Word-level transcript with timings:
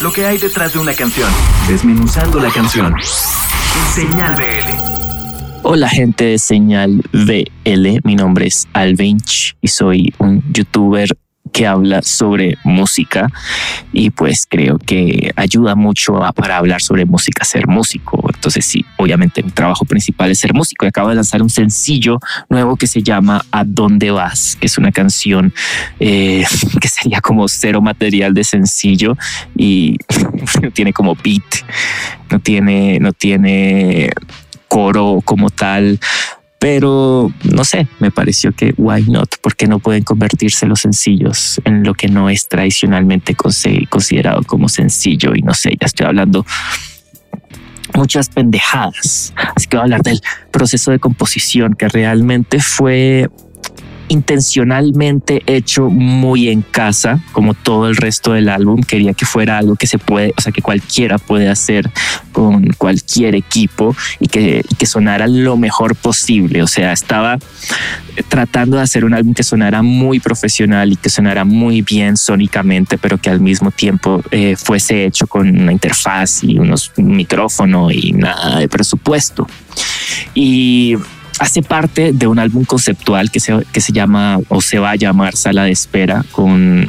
lo 0.00 0.12
que 0.12 0.24
hay 0.24 0.38
detrás 0.38 0.72
de 0.72 0.78
una 0.78 0.94
canción, 0.94 1.30
desmenuzando 1.68 2.40
la 2.40 2.50
canción. 2.50 2.94
Señal 3.94 4.34
BL. 4.34 5.60
Hola 5.62 5.88
gente 5.90 6.24
de 6.24 6.38
Señal 6.38 7.02
BL, 7.12 7.98
mi 8.04 8.16
nombre 8.16 8.46
es 8.46 8.66
Alvinch 8.72 9.56
y 9.60 9.68
soy 9.68 10.14
un 10.18 10.42
youtuber 10.52 11.16
que 11.52 11.66
habla 11.66 12.02
sobre 12.02 12.56
música 12.64 13.28
y 13.92 14.10
pues 14.10 14.46
creo 14.48 14.78
que 14.78 15.32
ayuda 15.36 15.74
mucho 15.74 16.20
para 16.34 16.58
hablar 16.58 16.80
sobre 16.80 17.04
música, 17.04 17.44
ser 17.44 17.66
músico. 17.66 18.22
Entonces 18.32 18.64
sí, 18.64 18.84
obviamente 18.96 19.42
mi 19.42 19.50
trabajo 19.50 19.84
principal 19.84 20.30
es 20.30 20.38
ser 20.38 20.54
músico 20.54 20.84
y 20.84 20.88
acabo 20.88 21.08
de 21.08 21.16
lanzar 21.16 21.42
un 21.42 21.50
sencillo 21.50 22.18
nuevo 22.48 22.76
que 22.76 22.86
se 22.86 23.02
llama 23.02 23.44
A 23.50 23.64
dónde 23.64 24.10
vas, 24.10 24.56
que 24.60 24.66
es 24.66 24.78
una 24.78 24.92
canción 24.92 25.52
eh, 25.98 26.44
que 26.80 26.88
sería 26.88 27.20
como 27.20 27.48
cero 27.48 27.80
material 27.80 28.32
de 28.34 28.44
sencillo 28.44 29.16
y 29.56 29.96
no 30.62 30.70
tiene 30.70 30.92
como 30.92 31.14
beat, 31.16 31.64
no 32.30 32.38
tiene, 32.38 32.98
no 33.00 33.12
tiene 33.12 34.10
coro 34.68 35.20
como 35.24 35.50
tal 35.50 35.98
pero 36.60 37.32
no 37.44 37.64
sé, 37.64 37.88
me 38.00 38.10
pareció 38.10 38.52
que 38.52 38.74
why 38.76 39.02
not, 39.04 39.36
porque 39.40 39.66
no 39.66 39.78
pueden 39.78 40.04
convertirse 40.04 40.66
los 40.66 40.80
sencillos 40.80 41.58
en 41.64 41.84
lo 41.84 41.94
que 41.94 42.08
no 42.08 42.28
es 42.28 42.48
tradicionalmente 42.48 43.34
considerado 43.34 44.42
como 44.42 44.68
sencillo 44.68 45.32
y 45.34 45.40
no 45.40 45.54
sé, 45.54 45.70
ya 45.80 45.86
estoy 45.86 46.06
hablando 46.06 46.44
muchas 47.94 48.28
pendejadas. 48.28 49.32
Así 49.56 49.68
que 49.68 49.76
voy 49.78 49.80
a 49.80 49.84
hablar 49.84 50.02
del 50.02 50.20
proceso 50.50 50.90
de 50.90 50.98
composición 50.98 51.72
que 51.74 51.88
realmente 51.88 52.60
fue 52.60 53.30
intencionalmente 54.10 55.42
hecho 55.46 55.88
muy 55.88 56.48
en 56.48 56.62
casa, 56.62 57.20
como 57.30 57.54
todo 57.54 57.88
el 57.88 57.96
resto 57.96 58.32
del 58.32 58.48
álbum. 58.48 58.82
Quería 58.82 59.14
que 59.14 59.24
fuera 59.24 59.56
algo 59.56 59.76
que 59.76 59.86
se 59.86 59.98
puede, 59.98 60.34
o 60.36 60.40
sea, 60.40 60.50
que 60.50 60.62
cualquiera 60.62 61.18
puede 61.18 61.48
hacer 61.48 61.88
con 62.32 62.72
cualquier 62.76 63.36
equipo 63.36 63.94
y 64.18 64.26
que, 64.26 64.64
que 64.78 64.86
sonara 64.86 65.28
lo 65.28 65.56
mejor 65.56 65.94
posible. 65.94 66.60
O 66.62 66.66
sea, 66.66 66.92
estaba 66.92 67.38
tratando 68.28 68.78
de 68.78 68.82
hacer 68.82 69.04
un 69.04 69.14
álbum 69.14 69.32
que 69.32 69.44
sonara 69.44 69.80
muy 69.82 70.18
profesional 70.18 70.92
y 70.92 70.96
que 70.96 71.08
sonara 71.08 71.44
muy 71.44 71.82
bien 71.82 72.16
sónicamente, 72.16 72.98
pero 72.98 73.16
que 73.16 73.30
al 73.30 73.40
mismo 73.40 73.70
tiempo 73.70 74.22
eh, 74.32 74.56
fuese 74.56 75.06
hecho 75.06 75.28
con 75.28 75.48
una 75.48 75.70
interfaz 75.70 76.42
y 76.42 76.58
unos 76.58 76.92
un 76.96 77.14
micrófono 77.14 77.92
y 77.92 78.10
nada 78.10 78.58
de 78.58 78.68
presupuesto. 78.68 79.46
Y 80.34 80.96
hace 81.40 81.62
parte 81.62 82.12
de 82.12 82.26
un 82.26 82.38
álbum 82.38 82.64
conceptual 82.64 83.30
que 83.30 83.40
se, 83.40 83.64
que 83.72 83.80
se 83.80 83.92
llama 83.92 84.38
o 84.48 84.60
se 84.60 84.78
va 84.78 84.90
a 84.90 84.96
llamar 84.96 85.34
Sala 85.34 85.64
de 85.64 85.72
Espera 85.72 86.22
con 86.32 86.86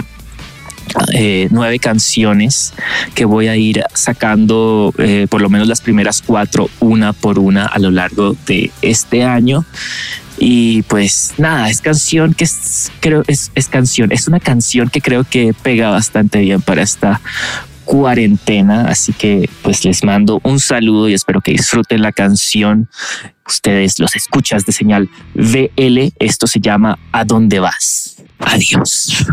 eh, 1.14 1.48
nueve 1.52 1.80
canciones 1.80 2.74
que 3.16 3.24
voy 3.24 3.48
a 3.48 3.56
ir 3.56 3.82
sacando 3.94 4.94
eh, 4.98 5.26
por 5.30 5.42
lo 5.42 5.50
menos 5.50 5.70
las 5.70 5.80
primeras 5.80 6.22
cuatro 6.22 6.70
una 6.82 7.14
por 7.14 7.40
una 7.40 7.66
a 7.66 7.80
lo 7.80 7.92
largo 7.92 8.36
de 8.46 8.72
este 8.82 9.24
año. 9.24 9.66
Y 10.38 10.82
pues 10.84 11.36
nada 11.38 11.70
es 11.70 11.80
canción 11.80 12.34
que 12.34 12.44
es, 12.44 12.92
creo 13.00 13.24
es, 13.28 13.52
es 13.56 13.68
canción 13.68 14.12
es 14.12 14.28
una 14.28 14.40
canción 14.40 14.90
que 14.90 15.00
creo 15.00 15.24
que 15.24 15.54
pega 15.54 15.92
bastante 15.92 16.40
bien 16.40 16.62
para 16.62 16.82
esta 16.82 17.22
cuarentena. 17.86 18.88
Así 18.88 19.14
que 19.14 19.50
pues 19.62 19.86
les 19.86 20.04
mando 20.04 20.40
un 20.44 20.60
saludo 20.60 21.10
y 21.10 21.14
espero 21.14 21.42
que 21.42 21.52
disfruten 21.52 22.02
la 22.02 22.12
canción. 22.12 22.90
Ustedes 23.48 24.00
los 24.00 24.16
escuchas 24.16 24.66
de 24.66 24.72
señal 24.72 25.10
VL. 25.36 26.14
Esto 26.20 26.48
se 26.48 26.60
llama 26.60 26.98
¿A 27.12 27.26
dónde 27.26 27.60
vas? 27.60 28.18
Adiós. 28.40 29.26